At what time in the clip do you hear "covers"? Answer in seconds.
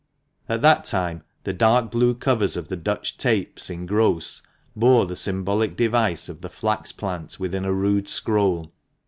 2.15-2.57